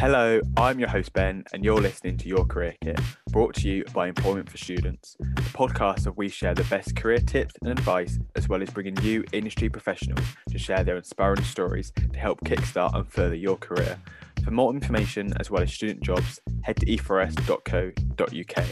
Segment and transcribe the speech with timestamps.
[0.00, 2.98] Hello, I'm your host Ben, and you're listening to Your Career Kit,
[3.32, 7.18] brought to you by Employment for Students, the podcast where we share the best career
[7.18, 11.92] tips and advice, as well as bringing you industry professionals to share their inspiring stories
[12.12, 13.98] to help kickstart and further your career.
[14.42, 18.66] For more information, as well as student jobs, head to e4s.co.uk.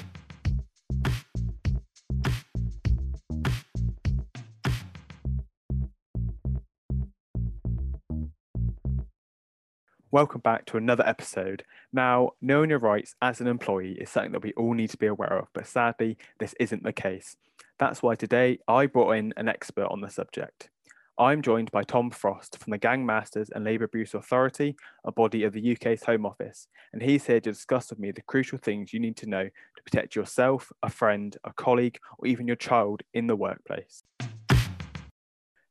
[10.10, 11.64] Welcome back to another episode.
[11.92, 15.06] Now, knowing your rights as an employee is something that we all need to be
[15.06, 17.36] aware of, but sadly, this isn't the case.
[17.78, 20.70] That's why today I brought in an expert on the subject.
[21.18, 25.52] I'm joined by Tom Frost from the Gangmasters and Labour Abuse Authority, a body of
[25.52, 29.00] the UK's Home Office, and he's here to discuss with me the crucial things you
[29.00, 33.26] need to know to protect yourself, a friend, a colleague, or even your child in
[33.26, 34.04] the workplace.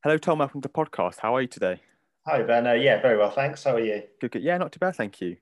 [0.04, 0.38] Hello, Tom.
[0.38, 1.22] Welcome to the podcast.
[1.22, 1.82] How are you today?
[2.28, 2.68] Hi, Ben.
[2.68, 3.64] Uh, yeah, very well, thanks.
[3.64, 4.04] How are you?
[4.20, 4.44] Good, good.
[4.44, 5.38] Yeah, not too bad, thank you.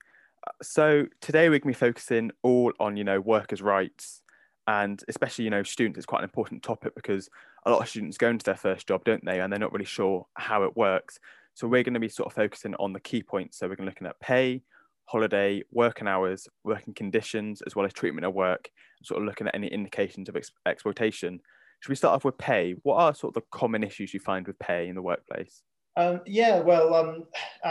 [0.46, 4.22] Uh, so today we're going to be focusing all on, you know, workers' rights
[4.68, 5.98] and especially, you know, students.
[5.98, 7.28] It's quite an important topic because
[7.66, 9.40] a lot of students go into their first job, don't they?
[9.40, 11.18] And they're not really sure how it works.
[11.56, 13.58] So we're going to be sort of focusing on the key points.
[13.58, 14.62] So we're going to looking at pay,
[15.06, 18.70] holiday, working hours, working conditions, as well as treatment of work,
[19.04, 21.40] sort of looking at any indications of ex- exploitation.
[21.80, 22.76] Should we start off with pay?
[22.84, 25.64] What are sort of the common issues you find with pay in the workplace?
[25.98, 27.24] Um, yeah, well, um,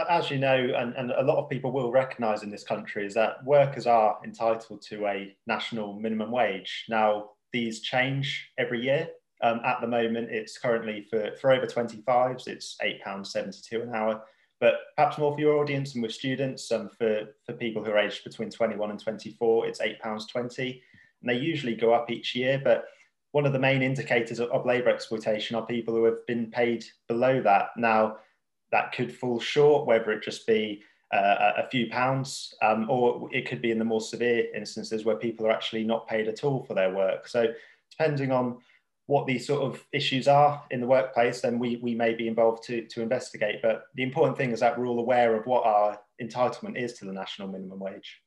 [0.09, 3.13] as you know, and, and, a lot of people will recognise in this country, is
[3.15, 6.87] that workers are entitled to a national minimum wage.
[6.89, 9.09] Now, these change every year.
[9.43, 14.23] Um, at the moment, it's currently for, for over 25s, it's £8.72 an hour.
[14.59, 17.99] But perhaps more for your audience and with students, um, for, for people who are
[17.99, 20.81] aged between 21 and 24, it's £8.20.
[21.21, 22.87] And they usually go up each year, but
[23.35, 26.85] one of the main indicators of, of labour exploitation are people who have been paid
[27.09, 27.71] below that.
[27.77, 28.19] Now,
[28.71, 33.49] that could fall short, whether it just be uh, a few pounds, um, or it
[33.49, 36.63] could be in the more severe instances where people are actually not paid at all
[36.63, 37.27] for their work.
[37.27, 37.49] So,
[37.91, 38.59] depending on
[39.07, 42.63] what these sort of issues are in the workplace, then we, we may be involved
[42.67, 43.57] to, to investigate.
[43.63, 47.05] But the important thing is that we're all aware of what our entitlement is to
[47.05, 48.21] the national minimum wage.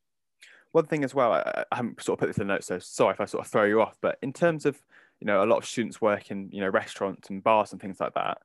[0.73, 2.77] One thing as well, I, I haven't sort of put this in the notes, so
[2.77, 4.81] sorry if I sort of throw you off, but in terms of
[5.19, 7.99] you know, a lot of students work in, you know, restaurants and bars and things
[7.99, 8.39] like that.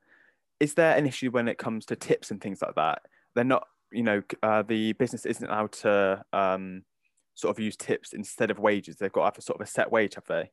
[0.61, 3.03] Is there an issue when it comes to tips and things like that?
[3.35, 6.83] They're not, you know, uh, the business isn't allowed to um,
[7.35, 8.97] sort of use tips instead of wages.
[8.97, 10.51] They've got to have a sort of a set wage, have they?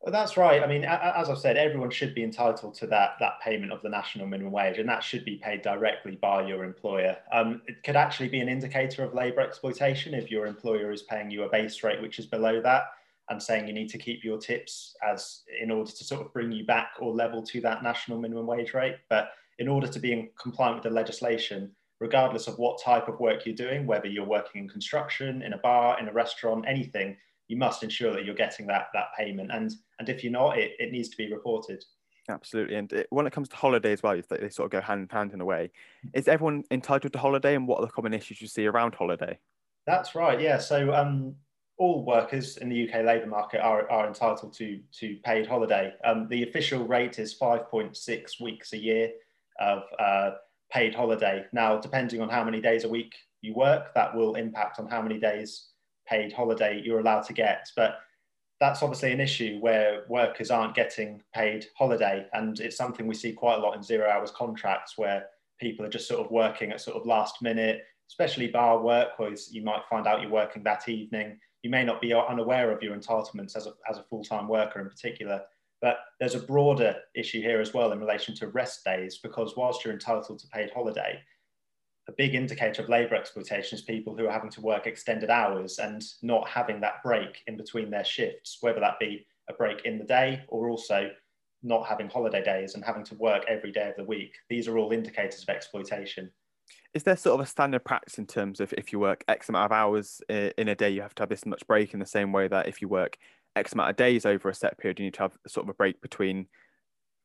[0.00, 0.62] Well, that's right.
[0.62, 3.88] I mean, as I've said, everyone should be entitled to that that payment of the
[3.88, 7.16] national minimum wage, and that should be paid directly by your employer.
[7.32, 11.30] Um, it could actually be an indicator of labour exploitation if your employer is paying
[11.30, 12.84] you a base rate which is below that
[13.30, 16.52] and saying you need to keep your tips as in order to sort of bring
[16.52, 18.96] you back or level to that national minimum wage rate.
[19.08, 21.70] But in order to be in compliant with the legislation,
[22.00, 25.58] regardless of what type of work you're doing, whether you're working in construction, in a
[25.58, 27.16] bar, in a restaurant, anything,
[27.48, 29.50] you must ensure that you're getting that that payment.
[29.52, 31.84] And and if you're not, it, it needs to be reported.
[32.28, 32.76] Absolutely.
[32.76, 35.02] And it, when it comes to holiday as well, they, they sort of go hand
[35.02, 35.70] in hand in a way.
[36.14, 39.38] Is everyone entitled to holiday and what are the common issues you see around holiday?
[39.86, 40.40] That's right.
[40.40, 40.58] Yeah.
[40.58, 41.36] So um,
[41.76, 45.92] all workers in the UK labour market are, are entitled to, to paid holiday.
[46.04, 49.10] Um, the official rate is 5.6 weeks a year
[49.58, 50.30] of uh,
[50.70, 51.44] paid holiday.
[51.52, 55.02] Now, depending on how many days a week you work, that will impact on how
[55.02, 55.68] many days
[56.06, 57.68] paid holiday you're allowed to get.
[57.76, 57.98] But
[58.60, 62.26] that's obviously an issue where workers aren't getting paid holiday.
[62.32, 65.26] And it's something we see quite a lot in zero hours contracts where
[65.60, 69.34] people are just sort of working at sort of last minute, especially bar work, where
[69.50, 72.94] you might find out you're working that evening you may not be unaware of your
[72.94, 75.40] entitlements as a, as a full-time worker in particular.
[75.80, 79.82] But there's a broader issue here as well in relation to rest days, because whilst
[79.82, 81.20] you're entitled to paid holiday,
[82.06, 85.78] a big indicator of labour exploitation is people who are having to work extended hours
[85.78, 89.98] and not having that break in between their shifts, whether that be a break in
[89.98, 91.10] the day or also
[91.62, 94.34] not having holiday days and having to work every day of the week.
[94.50, 96.30] These are all indicators of exploitation
[96.94, 99.66] is there sort of a standard practice in terms of if you work X amount
[99.66, 102.32] of hours in a day, you have to have this much break in the same
[102.32, 103.18] way that if you work
[103.56, 105.74] X amount of days over a set period, you need to have sort of a
[105.74, 106.46] break between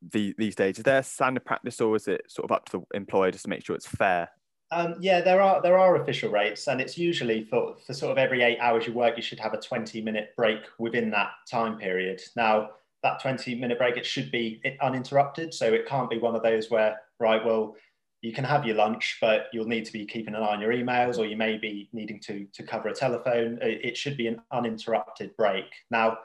[0.01, 0.77] the, these days?
[0.77, 3.45] Is there a standard practice or is it sort of up to the employer just
[3.45, 4.29] to make sure it's fair?
[4.71, 8.19] Um, yeah, there are there are official rates, and it's usually for, for sort of
[8.19, 11.79] every eight hours you work, you should have a 20 minute break within that time
[11.79, 12.21] period.
[12.35, 12.69] Now,
[13.01, 15.55] that 20 minute break, it should be uninterrupted.
[15.55, 17.75] So it can't be one of those where, right, well,
[18.21, 20.73] you can have your lunch, but you'll need to be keeping an eye on your
[20.73, 23.57] emails, or you may be needing to, to cover a telephone.
[23.61, 25.65] It should be an uninterrupted break.
[25.89, 26.17] Now,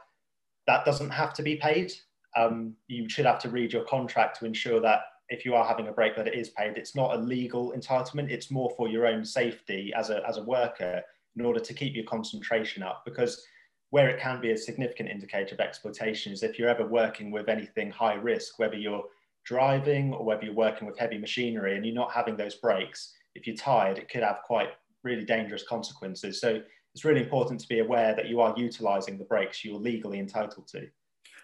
[0.66, 1.92] that doesn't have to be paid.
[2.36, 5.88] Um, you should have to read your contract to ensure that if you are having
[5.88, 6.76] a break that it is paid.
[6.76, 8.30] It's not a legal entitlement.
[8.30, 11.00] It's more for your own safety as a, as a worker
[11.36, 13.44] in order to keep your concentration up because
[13.90, 17.48] where it can be a significant indicator of exploitation is if you're ever working with
[17.48, 19.04] anything high risk, whether you're
[19.44, 23.46] driving or whether you're working with heavy machinery and you're not having those breaks, if
[23.46, 24.68] you're tired, it could have quite
[25.02, 26.40] really dangerous consequences.
[26.40, 26.60] So
[26.94, 30.68] it's really important to be aware that you are utilizing the breaks you're legally entitled
[30.68, 30.86] to.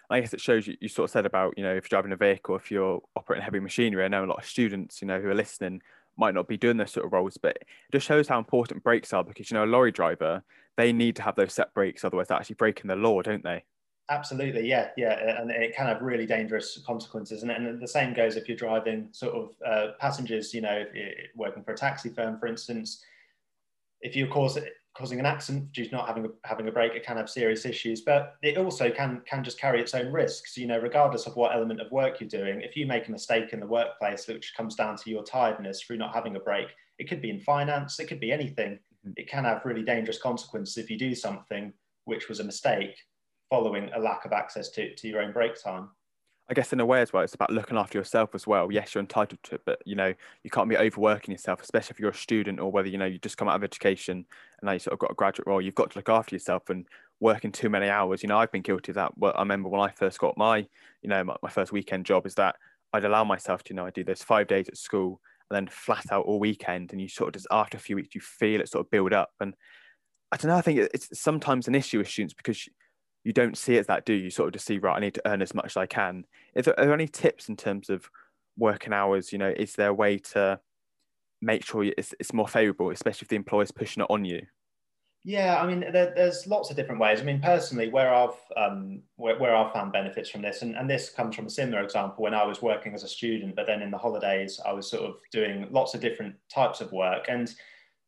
[0.09, 2.11] I guess it shows you, you sort of said about, you know, if you're driving
[2.11, 5.21] a vehicle, if you're operating heavy machinery, I know a lot of students, you know,
[5.21, 5.81] who are listening
[6.17, 9.13] might not be doing those sort of roles, but it just shows how important breaks
[9.13, 10.43] are because, you know, a lorry driver,
[10.75, 13.63] they need to have those set breaks, otherwise they're actually breaking the law, don't they?
[14.11, 17.43] Absolutely, yeah, yeah, and it can have really dangerous consequences.
[17.43, 20.83] And, and the same goes if you're driving sort of uh, passengers, you know,
[21.33, 23.01] working for a taxi firm, for instance.
[24.01, 24.59] If you cause
[24.93, 27.65] causing an accident due to not having a, having a break, it can have serious
[27.65, 28.01] issues.
[28.01, 30.57] But it also can can just carry its own risks.
[30.57, 33.53] You know, regardless of what element of work you're doing, if you make a mistake
[33.53, 36.67] in the workplace, which comes down to your tiredness through not having a break,
[36.99, 38.73] it could be in finance, it could be anything.
[38.73, 39.11] Mm-hmm.
[39.15, 41.71] It can have really dangerous consequences if you do something
[42.03, 42.97] which was a mistake
[43.51, 45.89] following a lack of access to, to your own break time.
[46.49, 48.71] I guess in a way as well, it's about looking after yourself as well.
[48.71, 50.13] Yes, you're entitled to it, but you know,
[50.43, 53.19] you can't be overworking yourself, especially if you're a student or whether you know you
[53.19, 55.61] just come out of education and now you sort of got a graduate role.
[55.61, 56.87] You've got to look after yourself and
[57.19, 58.23] working too many hours.
[58.23, 59.17] You know, I've been guilty of that.
[59.17, 60.57] Well, I remember when I first got my,
[61.01, 62.55] you know, my, my first weekend job is that
[62.91, 65.67] I'd allow myself to, you know, I do those five days at school and then
[65.67, 68.59] flat out all weekend, and you sort of just after a few weeks you feel
[68.59, 69.31] it sort of build up.
[69.39, 69.53] And
[70.33, 70.57] I don't know.
[70.57, 72.67] I think it's sometimes an issue with students because
[73.23, 74.25] you don't see it as that, do you?
[74.25, 74.29] you?
[74.29, 76.25] Sort of just see, right, I need to earn as much as I can.
[76.55, 78.09] Is there, are there any tips in terms of
[78.57, 79.31] working hours?
[79.31, 80.59] You know, is there a way to
[81.41, 84.41] make sure it's, it's more favourable, especially if the employer's pushing it on you?
[85.23, 87.21] Yeah, I mean, there, there's lots of different ways.
[87.21, 90.89] I mean, personally, where I've um, where, where, I've found benefits from this, and, and
[90.89, 93.83] this comes from a similar example when I was working as a student, but then
[93.83, 97.53] in the holidays, I was sort of doing lots of different types of work, and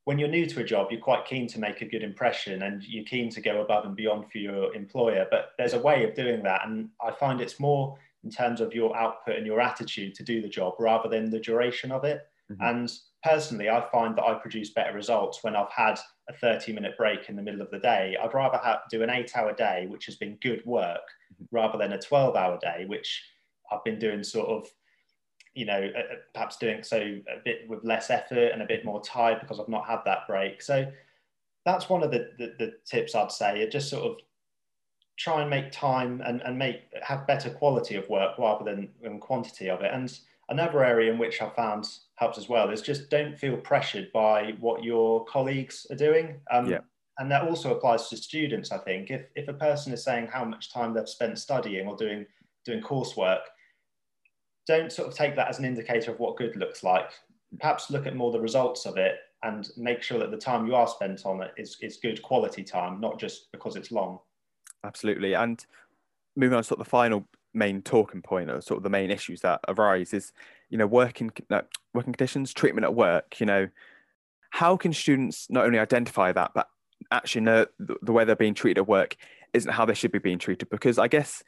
[0.05, 2.83] when you're new to a job, you're quite keen to make a good impression and
[2.83, 5.25] you're keen to go above and beyond for your employer.
[5.31, 6.61] But there's a way of doing that.
[6.65, 10.41] And I find it's more in terms of your output and your attitude to do
[10.41, 12.21] the job rather than the duration of it.
[12.51, 12.63] Mm-hmm.
[12.63, 12.91] And
[13.23, 15.97] personally, I find that I produce better results when I've had
[16.29, 18.17] a 30 minute break in the middle of the day.
[18.21, 21.01] I'd rather have, do an eight hour day, which has been good work,
[21.33, 21.55] mm-hmm.
[21.55, 23.23] rather than a 12 hour day, which
[23.71, 24.67] I've been doing sort of
[25.53, 28.85] you know, uh, uh, perhaps doing so a bit with less effort and a bit
[28.85, 30.61] more tired because I've not had that break.
[30.61, 30.91] So
[31.65, 33.61] that's one of the, the, the tips I'd say.
[33.61, 34.17] It just sort of
[35.17, 39.19] try and make time and, and make have better quality of work rather than, than
[39.19, 39.91] quantity of it.
[39.93, 40.17] And
[40.49, 44.55] another area in which I found helps as well is just don't feel pressured by
[44.59, 46.41] what your colleagues are doing.
[46.51, 46.79] Um, yeah.
[47.19, 49.11] And that also applies to students, I think.
[49.11, 52.25] If, if a person is saying how much time they've spent studying or doing
[52.65, 53.41] doing coursework,
[54.67, 57.11] don't sort of take that as an indicator of what good looks like.
[57.59, 60.75] Perhaps look at more the results of it and make sure that the time you
[60.75, 64.19] are spent on it is, is good quality time, not just because it's long.
[64.83, 65.33] Absolutely.
[65.33, 65.63] And
[66.35, 69.11] moving on to sort of the final main talking point or sort of the main
[69.11, 70.31] issues that arise is,
[70.69, 71.61] you know, working, uh,
[71.93, 73.67] working conditions, treatment at work, you know,
[74.51, 76.67] how can students not only identify that, but
[77.11, 79.15] actually know the way they're being treated at work
[79.53, 80.69] isn't how they should be being treated?
[80.69, 81.43] Because I guess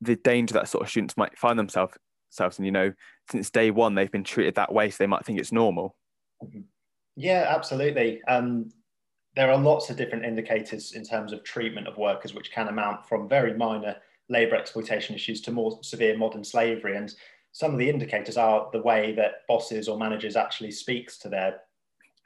[0.00, 1.96] the danger that sort of students might find themselves
[2.30, 2.58] themselves.
[2.58, 2.92] And you know
[3.30, 5.96] since day one they've been treated that way so they might think it's normal.
[7.16, 8.22] Yeah absolutely.
[8.24, 8.70] Um,
[9.36, 13.08] there are lots of different indicators in terms of treatment of workers which can amount
[13.08, 13.96] from very minor
[14.28, 16.96] labor exploitation issues to more severe modern slavery.
[16.96, 17.12] And
[17.52, 21.60] some of the indicators are the way that bosses or managers actually speaks to their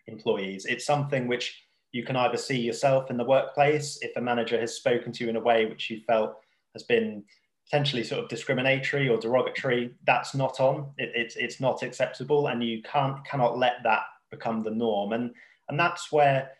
[0.06, 0.66] employees.
[0.66, 4.74] It's something which you can either see yourself in the workplace if a manager has
[4.74, 6.36] spoken to you in a way which you felt
[6.74, 7.22] has been
[7.64, 10.92] potentially sort of discriminatory or derogatory, that's not on.
[10.98, 15.12] It, it's it's not acceptable, and you can't cannot let that become the norm.
[15.12, 15.30] And
[15.68, 16.50] and that's where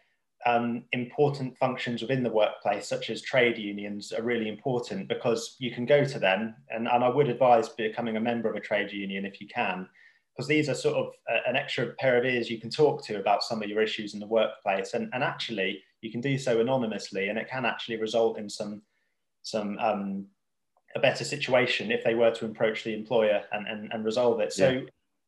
[0.46, 5.70] um, important functions within the workplace, such as trade unions, are really important because you
[5.70, 8.92] can go to them, and, and I would advise becoming a member of a trade
[8.92, 9.88] union if you can,
[10.34, 13.18] because these are sort of a, an extra pair of ears you can talk to
[13.18, 16.61] about some of your issues in the workplace, and, and actually you can do so
[16.61, 18.82] anonymously, and it can actually result in some
[19.42, 20.26] some um,
[20.94, 24.52] a better situation if they were to approach the employer and, and, and resolve it.
[24.52, 24.80] So, yeah.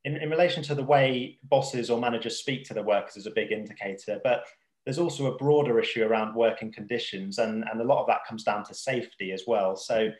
[0.04, 3.32] in, in relation to the way bosses or managers speak to their workers is a
[3.32, 4.44] big indicator, but
[4.84, 8.44] there's also a broader issue around working conditions, and, and a lot of that comes
[8.44, 9.76] down to safety as well.
[9.76, 10.10] So,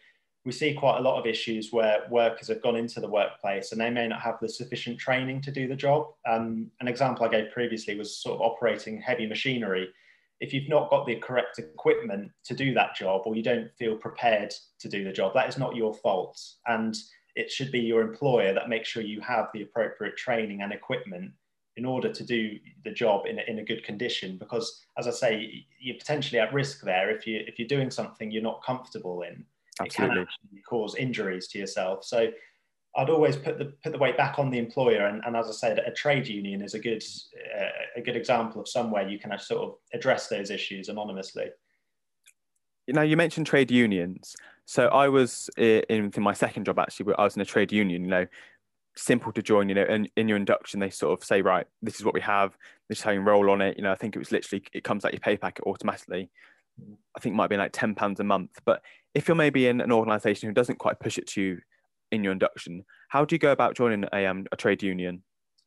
[0.47, 3.81] we see quite a lot of issues where workers have gone into the workplace and
[3.81, 6.07] they may not have the sufficient training to do the job.
[6.25, 9.89] Um, an example I gave previously was sort of operating heavy machinery
[10.41, 13.97] if you've not got the correct equipment to do that job or you don't feel
[13.97, 16.39] prepared to do the job, that is not your fault.
[16.67, 16.97] And
[17.37, 21.33] it should be your employer that makes sure you have the appropriate training and equipment
[21.77, 25.11] in order to do the job in a, in a good condition because as i
[25.11, 29.23] say you're potentially at risk there if you if you're doing something you're not comfortable
[29.23, 29.45] in
[29.79, 30.23] Absolutely.
[30.23, 32.29] it can cause injuries to yourself so
[32.97, 35.53] I'd always put the put the weight back on the employer, and, and as I
[35.53, 37.03] said, a trade union is a good
[37.59, 41.47] uh, a good example of somewhere you can sort of address those issues anonymously.
[42.89, 44.35] Now you mentioned trade unions,
[44.65, 47.71] so I was in, in my second job actually, where I was in a trade
[47.71, 48.05] union.
[48.05, 48.27] You know,
[48.97, 49.69] simple to join.
[49.69, 52.23] You know, and in your induction, they sort of say, right, this is what we
[52.23, 52.57] have.
[52.89, 53.77] This is how you roll on it.
[53.77, 56.31] You know, I think it was literally it comes out your pay packet automatically.
[57.15, 58.53] I think it might be like ten pounds a month.
[58.65, 58.81] But
[59.15, 61.59] if you're maybe in an organisation who doesn't quite push it to you
[62.13, 62.85] in your induction.
[63.09, 65.23] How do you go about joining a, um, a trade union?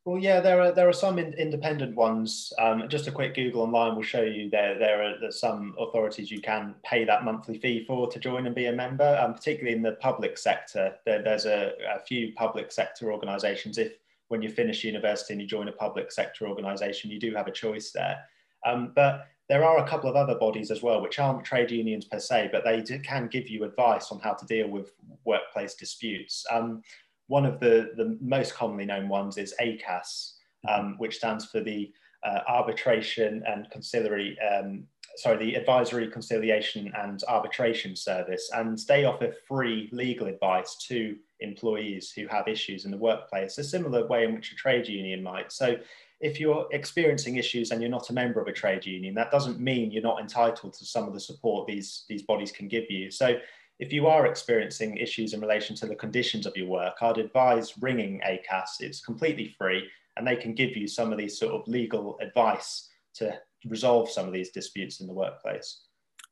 [0.05, 2.51] Well, yeah, there are there are some in, independent ones.
[2.58, 6.41] Um, just a quick Google online will show you there there are some authorities you
[6.41, 9.19] can pay that monthly fee for to join and be a member.
[9.22, 13.77] Um, particularly in the public sector, there, there's a, a few public sector organisations.
[13.77, 13.91] If
[14.29, 17.51] when you finish university and you join a public sector organisation, you do have a
[17.51, 18.19] choice there.
[18.65, 22.06] Um, but there are a couple of other bodies as well, which aren't trade unions
[22.06, 24.91] per se, but they do, can give you advice on how to deal with
[25.25, 26.46] workplace disputes.
[26.51, 26.84] Um,
[27.27, 30.34] one of the, the most commonly known ones is ACAS,
[30.68, 31.91] um, which stands for the
[32.24, 34.84] uh, Arbitration and Conciliary, um,
[35.15, 38.51] sorry, the Advisory Conciliation and Arbitration Service.
[38.53, 43.63] And they offer free legal advice to employees who have issues in the workplace, a
[43.63, 45.51] similar way in which a trade union might.
[45.51, 45.77] So
[46.21, 49.59] if you're experiencing issues and you're not a member of a trade union, that doesn't
[49.59, 53.09] mean you're not entitled to some of the support these, these bodies can give you.
[53.09, 53.38] So
[53.79, 57.73] if you are experiencing issues in relation to the conditions of your work, I'd advise
[57.79, 58.81] ringing ACAS.
[58.81, 62.89] It's completely free and they can give you some of these sort of legal advice
[63.15, 65.81] to resolve some of these disputes in the workplace.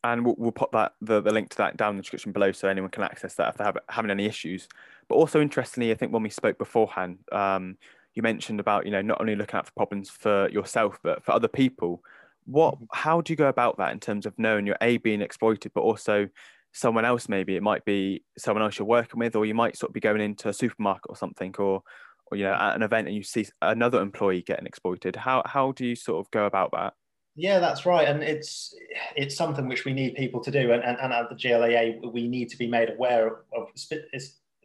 [0.03, 2.51] And we'll, we'll put that the, the link to that down in the description below
[2.51, 4.67] so anyone can access that if they're having any issues.
[5.07, 7.77] But also interestingly, I think when we spoke beforehand, um,
[8.17, 11.31] you mentioned about you know not only looking out for problems for yourself but for
[11.31, 12.03] other people.
[12.45, 12.85] What mm-hmm.
[12.91, 15.81] how do you go about that in terms of knowing you're a being exploited but
[15.81, 16.27] also
[16.73, 17.55] someone else maybe?
[17.55, 20.19] It might be someone else you're working with or you might sort of be going
[20.19, 21.83] into a supermarket or something or
[22.29, 25.15] or you know at an event and you see another employee getting exploited.
[25.15, 26.93] How how do you sort of go about that?
[27.39, 28.73] Yeah, that's right, and it's
[29.15, 32.27] it's something which we need people to do, and, and, and at the GLAA we
[32.27, 33.67] need to be made aware of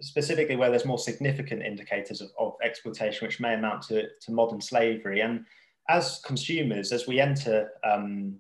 [0.03, 4.61] specifically where there's more significant indicators of, of exploitation, which may amount to, to modern
[4.61, 5.21] slavery.
[5.21, 5.45] And
[5.89, 8.37] as consumers, as we enter um,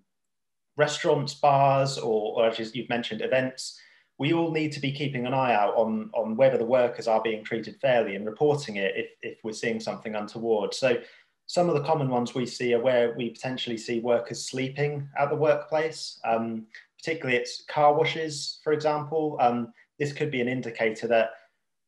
[0.76, 3.81] restaurants, bars, or, or as you've mentioned, events,
[4.19, 7.23] we all need to be keeping an eye out on, on whether the workers are
[7.23, 10.75] being treated fairly and reporting it if, if we're seeing something untoward.
[10.75, 10.99] So
[11.47, 15.28] some of the common ones we see are where we potentially see workers sleeping at
[15.28, 16.21] the workplace.
[16.25, 16.66] Um,
[16.99, 19.37] particularly it's car washes, for example.
[19.40, 21.31] Um, this could be an indicator that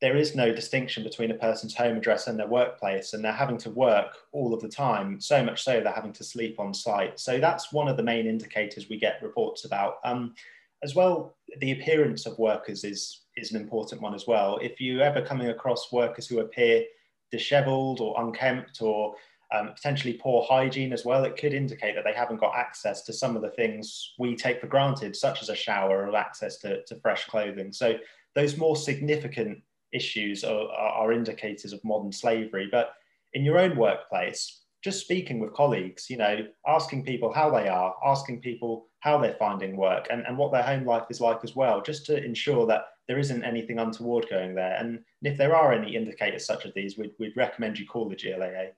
[0.04, 3.56] there is no distinction between a person's home address and their workplace, and they're having
[3.56, 7.18] to work all of the time, so much so they're having to sleep on site.
[7.18, 9.94] So that's one of the main indicators we get reports about.
[10.04, 10.34] Um,
[10.82, 14.58] as well, the appearance of workers is, is an important one as well.
[14.60, 16.84] If you ever coming across workers who appear
[17.32, 19.14] disheveled or unkempt or
[19.54, 23.14] um, potentially poor hygiene as well, it could indicate that they haven't got access to
[23.14, 26.84] some of the things we take for granted, such as a shower or access to,
[26.84, 27.72] to fresh clothing.
[27.72, 27.94] So
[28.34, 29.62] those more significant
[29.94, 32.68] issues are, are indicators of modern slavery.
[32.70, 32.94] But
[33.32, 37.94] in your own workplace, just speaking with colleagues, you know, asking people how they are,
[38.04, 41.56] asking people how they're finding work and, and what their home life is like as
[41.56, 44.76] well, just to ensure that there isn't anything untoward going there.
[44.76, 48.16] And if there are any indicators such as these, we'd, we'd recommend you call the
[48.16, 48.68] GLAA.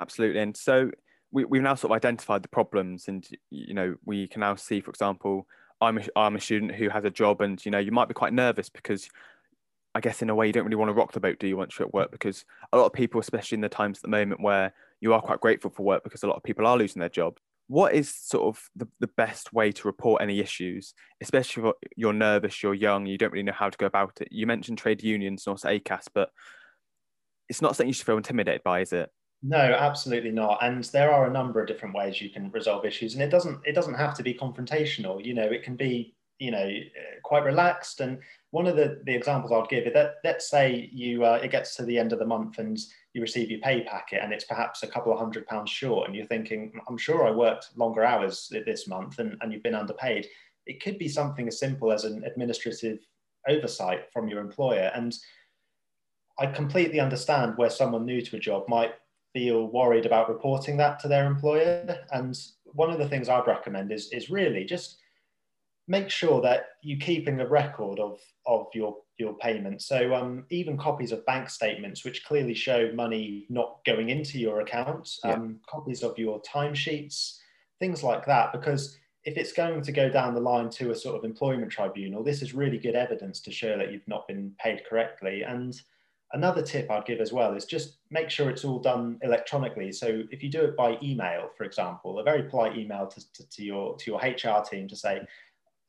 [0.00, 0.40] Absolutely.
[0.40, 0.90] And so
[1.30, 4.80] we, we've now sort of identified the problems and, you know, we can now see,
[4.80, 5.46] for example,
[5.80, 8.14] I'm a, I'm a student who has a job and, you know, you might be
[8.14, 9.08] quite nervous because
[9.98, 11.56] I guess in a way you don't really want to rock the boat, do you,
[11.56, 12.12] once you're at work?
[12.12, 15.20] Because a lot of people, especially in the times at the moment where you are
[15.20, 17.42] quite grateful for work because a lot of people are losing their jobs.
[17.66, 22.12] What is sort of the, the best way to report any issues, especially if you're
[22.12, 24.28] nervous, you're young, you don't really know how to go about it?
[24.30, 26.30] You mentioned trade unions and also ACAS, but
[27.48, 29.10] it's not something you should feel intimidated by, is it?
[29.42, 30.58] No, absolutely not.
[30.62, 33.58] And there are a number of different ways you can resolve issues, and it doesn't
[33.64, 35.24] it doesn't have to be confrontational.
[35.24, 36.70] You know, it can be you know
[37.22, 38.00] quite relaxed.
[38.00, 38.18] And
[38.50, 41.76] one of the, the examples I'd give is that let's say you uh, it gets
[41.76, 42.78] to the end of the month and
[43.14, 46.16] you receive your pay packet and it's perhaps a couple of hundred pounds short and
[46.16, 50.26] you're thinking I'm sure I worked longer hours this month and, and you've been underpaid.
[50.66, 52.98] It could be something as simple as an administrative
[53.48, 54.90] oversight from your employer.
[54.94, 55.14] And
[56.38, 58.94] I completely understand where someone new to a job might
[59.32, 61.98] feel worried about reporting that to their employer.
[62.12, 64.98] And one of the things I'd recommend is is really just
[65.88, 69.82] make sure that you're keeping a record of, of your your payment.
[69.82, 74.60] So um, even copies of bank statements, which clearly show money not going into your
[74.60, 75.32] account, yeah.
[75.32, 77.38] um, copies of your timesheets,
[77.80, 78.52] things like that.
[78.52, 82.22] Because if it's going to go down the line to a sort of employment tribunal,
[82.22, 85.42] this is really good evidence to show that you've not been paid correctly.
[85.42, 85.74] And
[86.32, 89.90] another tip I'd give as well is just make sure it's all done electronically.
[89.92, 93.48] So if you do it by email, for example, a very polite email to, to,
[93.50, 95.20] to your to your HR team to say,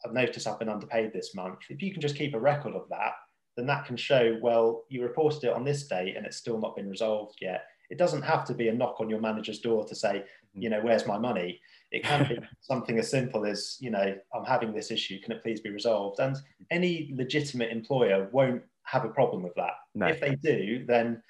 [0.06, 1.60] I've noticed I've been underpaid this month.
[1.70, 3.13] If you can just keep a record of that,
[3.58, 6.75] then that can show, well, you reported it on this date and it's still not
[6.75, 7.65] been resolved yet.
[7.89, 10.62] It doesn't have to be a knock on your manager's door to say, mm-hmm.
[10.62, 11.60] you know, where's my money?
[11.91, 15.20] It can be something as simple as, you know, I'm having this issue.
[15.20, 16.20] Can it please be resolved?
[16.20, 16.38] And
[16.72, 19.74] any legitimate employer won't have a problem with that.
[19.96, 20.08] No.
[20.08, 21.22] If they do, then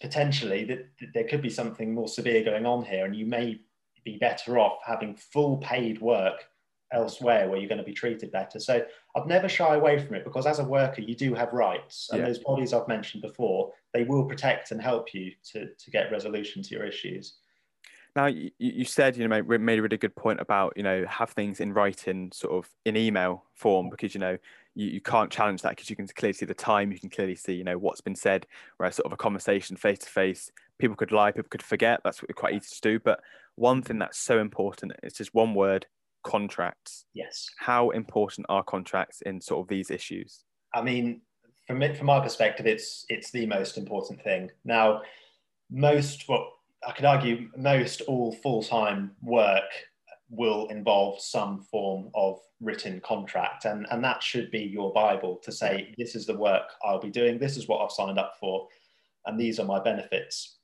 [0.00, 3.60] potentially that there could be something more severe going on here, and you may
[4.04, 6.44] be better off having full paid work
[6.94, 8.58] elsewhere where you're going to be treated better.
[8.60, 8.84] So
[9.16, 12.08] I'd never shy away from it because as a worker, you do have rights.
[12.10, 12.26] And yeah.
[12.26, 16.62] those bodies I've mentioned before, they will protect and help you to, to get resolution
[16.62, 17.34] to your issues.
[18.16, 21.04] Now, you, you said, you know, made, made a really good point about, you know,
[21.08, 24.38] have things in writing, sort of in email form, because, you know,
[24.76, 27.34] you, you can't challenge that because you can clearly see the time, you can clearly
[27.34, 28.46] see, you know, what's been said,
[28.76, 32.02] whereas sort of a conversation face to face, people could lie, people could forget.
[32.04, 33.00] That's quite easy to do.
[33.00, 33.20] But
[33.56, 35.86] one thing that's so important is just one word
[36.24, 37.06] contracts.
[37.14, 37.48] Yes.
[37.58, 40.44] How important are contracts in sort of these issues?
[40.74, 41.20] I mean,
[41.66, 44.50] from it, from my perspective, it's it's the most important thing.
[44.64, 45.02] Now,
[45.70, 46.52] most well,
[46.86, 49.70] I could argue most all full time work
[50.30, 55.52] will involve some form of written contract, and and that should be your bible to
[55.52, 58.68] say this is the work I'll be doing, this is what I've signed up for,
[59.26, 60.58] and these are my benefits,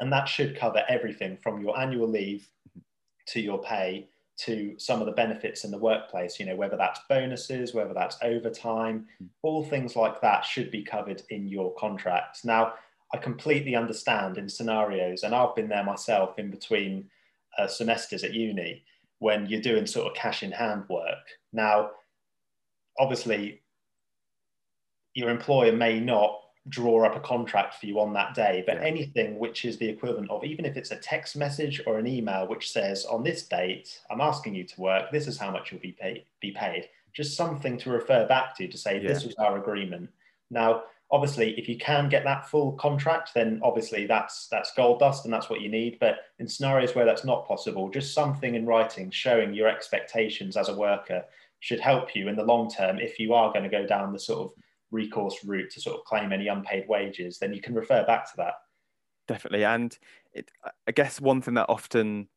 [0.00, 2.80] and that should cover everything from your annual leave mm-hmm.
[3.28, 4.08] to your pay
[4.38, 8.16] to some of the benefits in the workplace, you know, whether that's bonuses, whether that's
[8.22, 9.26] overtime, hmm.
[9.42, 12.44] all things like that should be covered in your contract.
[12.44, 12.74] Now,
[13.14, 17.10] I completely understand in scenarios, and I've been there myself in between
[17.58, 18.84] uh, semesters at uni
[19.18, 21.26] when you're doing sort of cash in hand work.
[21.52, 21.90] Now,
[22.98, 23.60] obviously,
[25.14, 28.62] your employer may not draw up a contract for you on that day.
[28.66, 28.86] But yeah.
[28.86, 32.46] anything which is the equivalent of, even if it's a text message or an email
[32.46, 35.80] which says, on this date, I'm asking you to work, this is how much you'll
[35.80, 36.88] be paid, be paid.
[37.12, 39.08] Just something to refer back to to say, yeah.
[39.08, 40.08] this was our agreement.
[40.50, 45.24] Now, obviously, if you can get that full contract, then obviously that's that's gold dust
[45.24, 45.98] and that's what you need.
[46.00, 50.68] But in scenarios where that's not possible, just something in writing showing your expectations as
[50.68, 51.24] a worker
[51.60, 54.18] should help you in the long term if you are going to go down the
[54.18, 54.61] sort of
[54.92, 58.36] recourse route to sort of claim any unpaid wages, then you can refer back to
[58.36, 58.54] that.
[59.26, 59.96] Definitely, and
[60.32, 60.50] it,
[60.86, 62.28] I guess one thing that often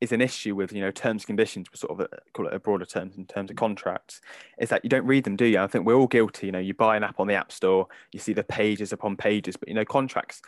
[0.00, 2.54] is an issue with you know terms and conditions, we sort of uh, call it
[2.54, 4.20] a broader terms in terms of contracts,
[4.58, 5.58] is that you don't read them, do you?
[5.58, 6.46] I think we're all guilty.
[6.46, 9.16] You know, you buy an app on the app store, you see the pages upon
[9.16, 10.40] pages, but you know contracts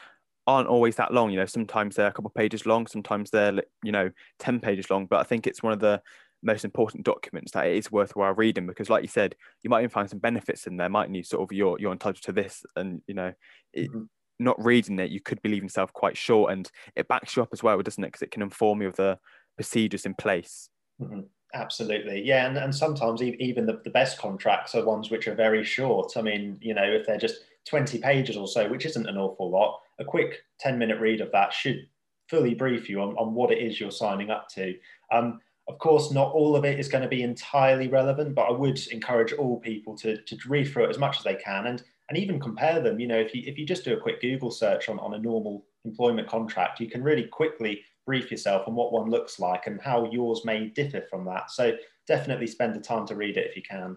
[0.46, 1.30] aren't always that long.
[1.30, 4.90] You know, sometimes they're a couple of pages long, sometimes they're you know ten pages
[4.90, 5.06] long.
[5.06, 6.00] But I think it's one of the
[6.42, 9.90] most important documents that it is worthwhile reading because like you said you might even
[9.90, 11.22] find some benefits in there mightn't you?
[11.22, 13.32] Sort of you're you're entitled to this and you know
[13.72, 14.02] it, mm-hmm.
[14.38, 17.50] not reading it you could be leaving yourself quite short and it backs you up
[17.52, 18.08] as well doesn't it?
[18.08, 19.18] Because it can inform you of the
[19.56, 20.68] procedures in place.
[21.00, 21.20] Mm-hmm.
[21.54, 22.22] absolutely.
[22.22, 26.16] Yeah and, and sometimes even the, the best contracts are ones which are very short.
[26.16, 29.48] I mean you know if they're just 20 pages or so which isn't an awful
[29.48, 31.86] lot a quick 10 minute read of that should
[32.28, 34.74] fully brief you on, on what it is you're signing up to.
[35.12, 35.40] Um,
[35.72, 38.78] of course, not all of it is going to be entirely relevant, but I would
[38.88, 42.18] encourage all people to, to read through it as much as they can and, and
[42.18, 43.00] even compare them.
[43.00, 45.18] You know, if you, if you just do a quick Google search on, on a
[45.18, 49.80] normal employment contract, you can really quickly brief yourself on what one looks like and
[49.80, 51.50] how yours may differ from that.
[51.50, 51.72] So
[52.06, 53.96] definitely spend the time to read it if you can.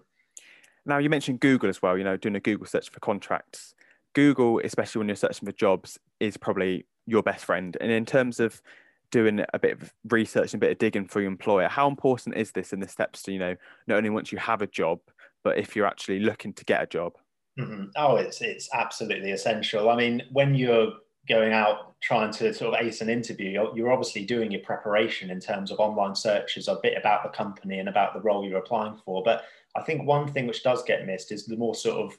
[0.86, 3.74] Now, you mentioned Google as well, you know, doing a Google search for contracts.
[4.14, 7.76] Google, especially when you're searching for jobs, is probably your best friend.
[7.82, 8.62] And in terms of
[9.10, 12.36] doing a bit of research and a bit of digging for your employer how important
[12.36, 13.54] is this in the steps to you know
[13.86, 14.98] not only once you have a job
[15.44, 17.12] but if you're actually looking to get a job?
[17.58, 17.84] Mm-hmm.
[17.96, 19.88] oh it's it's absolutely essential.
[19.88, 20.92] I mean when you're
[21.28, 25.30] going out trying to sort of ace an interview you're, you're obviously doing your preparation
[25.30, 28.58] in terms of online searches a bit about the company and about the role you're
[28.58, 29.22] applying for.
[29.22, 29.44] But
[29.76, 32.18] i think one thing which does get missed is the more sort of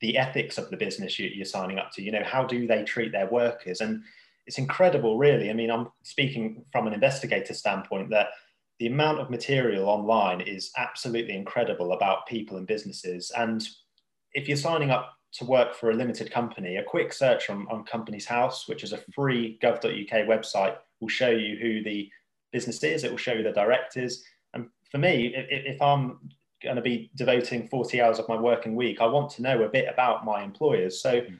[0.00, 2.02] the ethics of the business you're signing up to.
[2.02, 3.80] You know how do they treat their workers?
[3.80, 4.02] And
[4.48, 5.50] it's incredible, really.
[5.50, 8.28] I mean, I'm speaking from an investigator standpoint that
[8.78, 13.30] the amount of material online is absolutely incredible about people and businesses.
[13.36, 13.62] And
[14.32, 17.84] if you're signing up to work for a limited company, a quick search on, on
[17.84, 22.10] Companies House, which is a free gov.uk website, will show you who the
[22.50, 24.24] business is, it will show you the directors.
[24.54, 26.18] And for me, if, if I'm
[26.62, 29.00] going to be devoting 40 hours of my working week.
[29.00, 31.00] I want to know a bit about my employers.
[31.00, 31.38] So mm.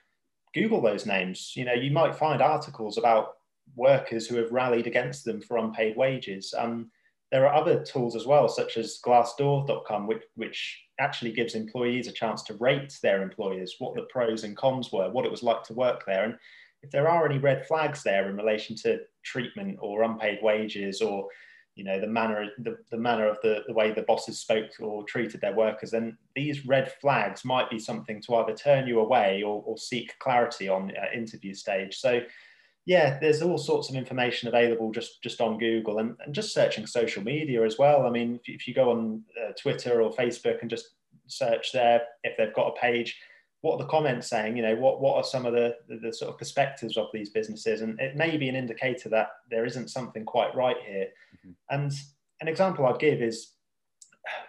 [0.58, 1.52] Google those names.
[1.54, 3.34] You know, you might find articles about
[3.76, 6.54] workers who have rallied against them for unpaid wages.
[6.56, 6.90] Um,
[7.30, 12.12] there are other tools as well, such as glassdoor.com, which, which actually gives employees a
[12.12, 15.62] chance to rate their employers, what the pros and cons were, what it was like
[15.64, 16.24] to work there.
[16.24, 16.36] And
[16.82, 21.28] if there are any red flags there in relation to treatment or unpaid wages or
[21.78, 25.04] you know the manner the, the manner of the, the way the bosses spoke or
[25.04, 29.42] treated their workers then these red flags might be something to either turn you away
[29.44, 31.96] or, or seek clarity on uh, interview stage.
[31.96, 32.20] So
[32.84, 36.86] yeah there's all sorts of information available just just on google and, and just searching
[36.86, 38.06] social media as well.
[38.06, 40.88] I mean if, if you go on uh, twitter or facebook and just
[41.28, 43.16] search there if they've got a page
[43.60, 44.56] what are the comments saying?
[44.56, 47.30] You know, what, what are some of the, the, the, sort of perspectives of these
[47.30, 47.80] businesses?
[47.80, 51.08] And it may be an indicator that there isn't something quite right here.
[51.36, 51.50] Mm-hmm.
[51.70, 51.92] And
[52.40, 53.54] an example I'd give is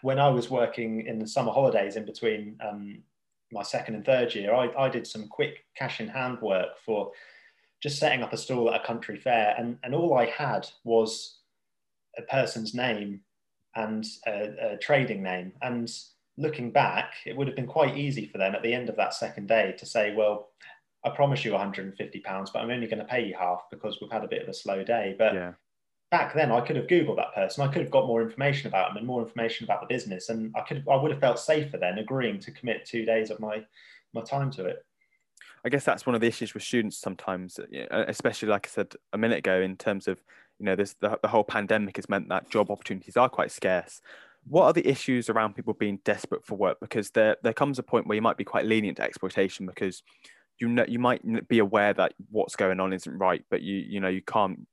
[0.02, 3.02] when I was working in the summer holidays in between um,
[3.52, 7.12] my second and third year, I, I did some quick cash in hand work for
[7.82, 9.56] just setting up a stall at a country fair.
[9.58, 11.39] And, and all I had was
[12.17, 13.22] a person's name
[13.76, 15.54] and a, a trading name.
[15.62, 15.89] And
[16.39, 19.13] looking back, it would have been quite easy for them at the end of that
[19.13, 20.49] second day to say, well,
[21.04, 24.12] I promise you 150 pounds, but I'm only going to pay you half because we've
[24.12, 25.15] had a bit of a slow day.
[25.17, 25.54] But yeah.
[26.12, 27.63] back then, I could have googled that person.
[27.63, 30.54] I could have got more information about them and more information about the business, and
[30.56, 33.39] I could have, I would have felt safer then agreeing to commit two days of
[33.39, 33.65] my
[34.13, 34.86] my time to it.
[35.63, 38.69] I guess that's one of the issues with students sometimes, uh, uh, especially like I
[38.69, 40.21] said a minute ago, in terms of
[40.58, 44.02] you know this the, the whole pandemic has meant that job opportunities are quite scarce
[44.49, 46.77] what are the issues around people being desperate for work?
[46.81, 50.01] Because there there comes a point where you might be quite lenient to exploitation because
[50.59, 53.99] you know you might be aware that what's going on isn't right, but you you
[53.99, 54.67] know you can't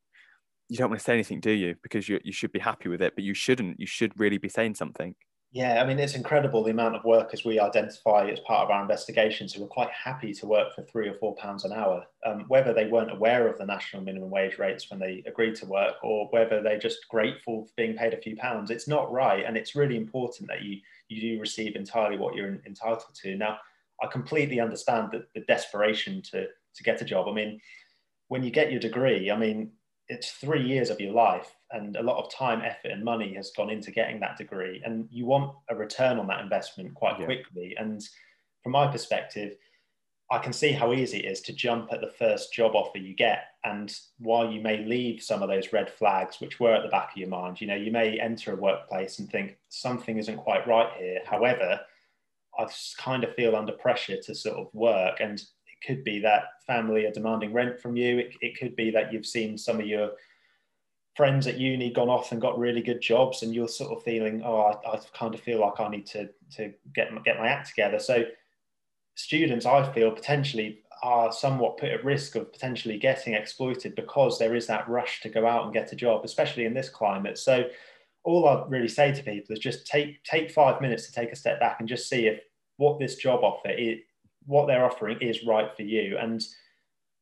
[0.69, 1.77] you don't want to say anything, do you?
[1.83, 3.79] Because you you should be happy with it, but you shouldn't.
[3.79, 5.15] You should really be saying something.
[5.57, 8.83] Yeah, I mean, it's incredible the amount of workers we identify as part of our
[8.83, 12.45] investigations who are quite happy to work for three or four pounds an hour, um,
[12.49, 15.95] whether they weren't aware of the national minimum wage rates when they agreed to work
[16.03, 18.71] or whether they're just grateful for being paid a few pounds.
[18.71, 19.47] It's not right.
[19.47, 20.77] And it's really important that you,
[21.09, 23.35] you do receive entirely what you're entitled to.
[23.35, 23.57] Now,
[24.03, 27.29] I completely understand the, the desperation to, to get a job.
[27.29, 27.63] I mean,
[28.29, 29.71] when you get your degree, I mean,
[30.09, 33.51] it's three years of your life and a lot of time effort and money has
[33.57, 34.81] gone into getting that degree.
[34.85, 37.27] And you want a return on that investment quite yeah.
[37.27, 37.75] quickly.
[37.79, 38.03] And
[38.63, 39.57] from my perspective
[40.29, 43.15] i can see how easy it is to jump at the first job offer you
[43.15, 43.45] get.
[43.63, 47.13] And while you may leave some of those red flags which were at the back
[47.13, 50.67] of your mind you know you may enter a workplace and think something isn't quite
[50.67, 51.21] right here.
[51.25, 51.81] However
[52.59, 52.67] i
[52.99, 55.21] kind of feel under pressure to sort of work.
[55.21, 58.19] And it could be that family are demanding rent from you.
[58.19, 60.13] It, it could be that you've seen some of your
[61.17, 64.43] friends at uni gone off and got really good jobs, and you're sort of feeling,
[64.45, 67.69] oh, I, I kind of feel like I need to to get get my act
[67.69, 67.99] together.
[67.99, 68.25] So
[69.15, 74.55] students, I feel potentially are somewhat put at risk of potentially getting exploited because there
[74.55, 77.39] is that rush to go out and get a job, especially in this climate.
[77.39, 77.65] So
[78.25, 81.37] all I really say to people is just take take five minutes to take a
[81.37, 82.41] step back and just see if
[82.77, 83.99] what this job offer is,
[84.45, 86.45] what they're offering is right for you and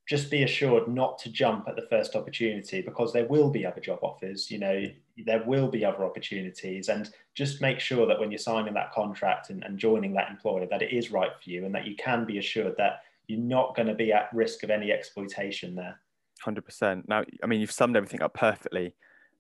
[0.07, 3.81] just be assured not to jump at the first opportunity because there will be other
[3.81, 4.87] job offers you know
[5.23, 6.89] there will be other opportunities.
[6.89, 10.67] And just make sure that when you're signing that contract and, and joining that employer
[10.67, 13.75] that it is right for you and that you can be assured that you're not
[13.77, 16.01] going to be at risk of any exploitation there.
[16.45, 18.95] 100% now i mean you've summed everything up perfectly.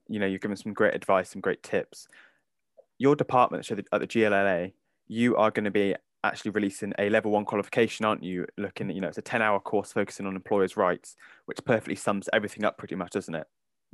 [0.08, 2.06] You know you've given some great advice some great tips.
[2.98, 4.72] Your department so at the GLLA
[5.08, 5.94] you are going to be
[6.24, 8.46] actually releasing a level one qualification, aren't you?
[8.56, 11.94] Looking at, you know, it's a 10 hour course focusing on employers' rights, which perfectly
[11.94, 13.46] sums everything up pretty much, doesn't it?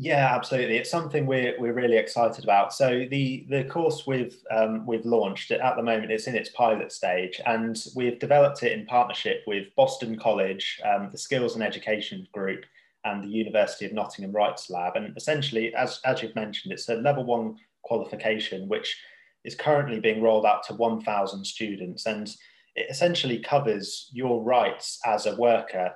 [0.02, 0.78] Yeah, absolutely.
[0.78, 2.72] It's something we're, we're really excited about.
[2.72, 6.90] So the, the course we've, um, we've launched at the moment, it's in its pilot
[6.90, 12.26] stage and we've developed it in partnership with Boston College, um, the Skills and Education
[12.32, 12.64] Group
[13.04, 14.96] and the University of Nottingham Rights Lab.
[14.96, 18.96] And essentially, as, as you've mentioned, it's a level one qualification, which
[19.44, 22.28] is currently being rolled out to 1,000 students, and
[22.76, 25.92] it essentially covers your rights as a worker.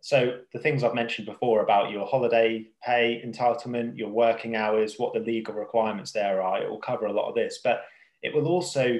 [0.00, 5.12] So the things I've mentioned before about your holiday pay entitlement, your working hours, what
[5.12, 7.82] the legal requirements there are, it will cover a lot of this, but
[8.22, 8.98] it will also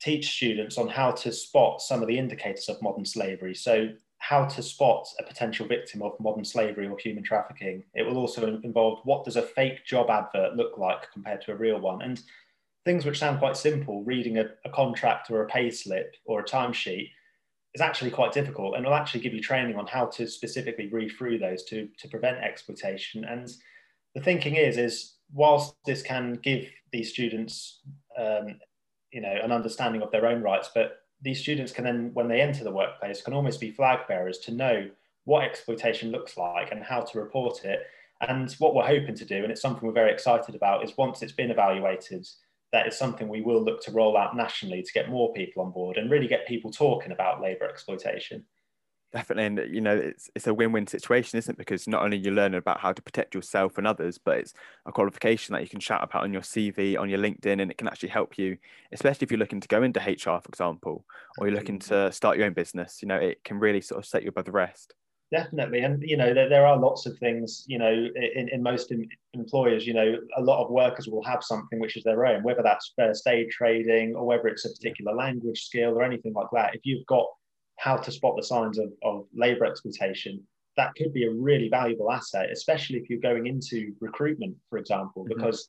[0.00, 3.54] teach students on how to spot some of the indicators of modern slavery.
[3.54, 7.84] So how to spot a potential victim of modern slavery or human trafficking.
[7.94, 11.56] It will also involve what does a fake job advert look like compared to a
[11.56, 12.02] real one.
[12.02, 12.20] And
[12.86, 16.44] things which sound quite simple, reading a, a contract or a pay slip or a
[16.44, 17.10] timesheet,
[17.74, 21.10] is actually quite difficult and will actually give you training on how to specifically read
[21.18, 23.24] through those to, to prevent exploitation.
[23.24, 23.52] And
[24.14, 27.80] the thinking is, is whilst this can give these students
[28.16, 28.58] um,
[29.12, 32.40] you know an understanding of their own rights, but these students can then, when they
[32.40, 34.88] enter the workplace, can almost be flag bearers to know
[35.24, 37.80] what exploitation looks like and how to report it.
[38.28, 41.20] And what we're hoping to do, and it's something we're very excited about, is once
[41.20, 42.26] it's been evaluated,
[42.76, 45.72] that is something we will look to roll out nationally to get more people on
[45.72, 48.44] board and really get people talking about labour exploitation.
[49.14, 51.56] Definitely, and you know it's it's a win-win situation, isn't it?
[51.56, 54.52] Because not only you learn about how to protect yourself and others, but it's
[54.84, 57.78] a qualification that you can shout about on your CV, on your LinkedIn, and it
[57.78, 58.58] can actually help you,
[58.92, 61.06] especially if you're looking to go into HR, for example,
[61.38, 63.00] or you're looking to start your own business.
[63.00, 64.94] You know, it can really sort of set you above the rest
[65.32, 68.92] definitely and you know there, there are lots of things you know in, in most
[68.92, 72.42] in, employers you know a lot of workers will have something which is their own
[72.44, 76.46] whether that's first aid trading or whether it's a particular language skill or anything like
[76.52, 77.26] that if you've got
[77.78, 80.40] how to spot the signs of, of labor exploitation
[80.76, 85.24] that could be a really valuable asset especially if you're going into recruitment for example
[85.24, 85.34] mm-hmm.
[85.34, 85.68] because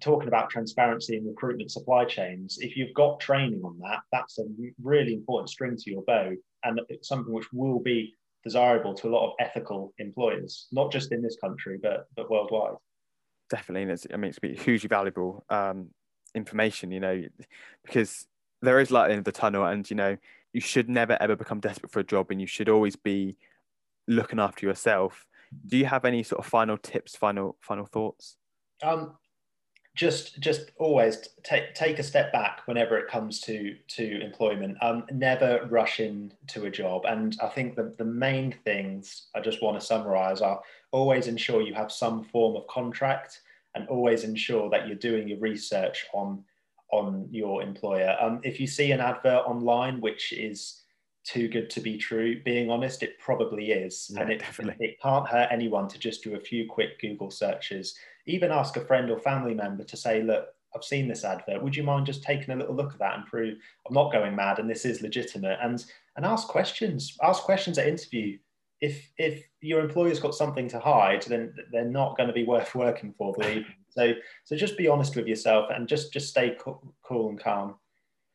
[0.00, 4.44] talking about transparency in recruitment supply chains if you've got training on that that's a
[4.80, 6.30] really important string to your bow
[6.62, 11.12] and it's something which will be desirable to a lot of ethical employers, not just
[11.12, 12.76] in this country, but but worldwide.
[13.50, 15.88] Definitely, and it's, I mean, it's hugely valuable um,
[16.34, 17.24] information, you know,
[17.84, 18.26] because
[18.60, 20.16] there is light in the tunnel, and you know,
[20.52, 23.36] you should never ever become desperate for a job, and you should always be
[24.06, 25.26] looking after yourself.
[25.66, 28.36] Do you have any sort of final tips, final final thoughts?
[28.82, 29.16] Um,
[29.98, 34.78] just just always take take a step back whenever it comes to to employment.
[34.80, 37.02] Um, never rush into a job.
[37.04, 40.60] And i think the, the main things i just want to summarize are
[40.92, 43.40] always ensure you have some form of contract
[43.74, 46.44] and always ensure that you're doing your research on
[46.90, 48.16] on your employer.
[48.20, 50.84] Um, if you see an advert online which is
[51.24, 54.10] too good to be true being honest it probably is.
[54.14, 54.86] Yeah, and it, definitely.
[54.86, 57.96] it can't hurt anyone to just do a few quick google searches
[58.28, 61.62] even ask a friend or family member to say, look, I've seen this advert.
[61.62, 64.36] Would you mind just taking a little look at that and prove I'm not going
[64.36, 65.58] mad and this is legitimate?
[65.62, 65.84] And
[66.16, 67.16] and ask questions.
[67.22, 68.38] Ask questions at interview.
[68.80, 72.74] If if your employer's got something to hide, then they're not going to be worth
[72.74, 73.32] working for.
[73.32, 73.66] Believe.
[73.88, 74.12] So
[74.44, 77.76] so just be honest with yourself and just just stay cool, cool and calm.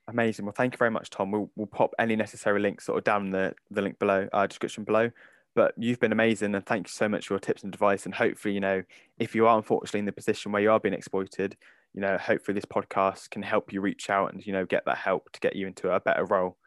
[0.08, 0.46] Amazing.
[0.46, 1.32] Well, thank you very much, Tom.
[1.32, 4.84] We'll, we'll pop any necessary links sort of down the, the link below, uh, description
[4.84, 5.10] below.
[5.56, 8.06] But you've been amazing, and thank you so much for your tips and advice.
[8.06, 8.82] And hopefully, you know,
[9.20, 11.56] if you are unfortunately in the position where you are being exploited,
[11.94, 14.98] you know, hopefully this podcast can help you reach out and you know get that
[14.98, 16.58] help to get you into a better role.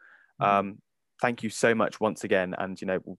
[0.41, 0.57] Mm-hmm.
[0.59, 0.81] Um,
[1.21, 3.17] thank you so much once again, and you know, we'll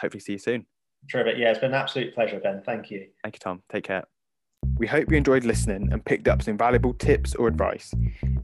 [0.00, 0.66] hopefully see you soon.
[1.10, 1.36] Terrific.
[1.38, 2.62] Yeah, it's been an absolute pleasure, Ben.
[2.64, 3.08] Thank you.
[3.22, 3.62] Thank you, Tom.
[3.70, 4.04] Take care.
[4.76, 7.92] We hope you enjoyed listening and picked up some valuable tips or advice.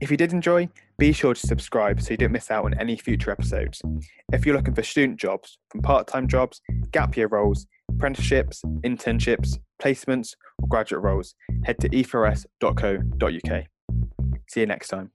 [0.00, 2.96] If you did enjoy, be sure to subscribe so you don't miss out on any
[2.96, 3.82] future episodes.
[4.32, 6.60] If you're looking for student jobs, from part time jobs,
[6.90, 11.34] gap year roles, apprenticeships, internships, placements, or graduate roles,
[11.64, 13.64] head to e4s.co.uk.
[14.48, 15.10] See you next time.